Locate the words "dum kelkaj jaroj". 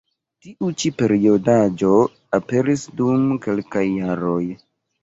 3.05-4.43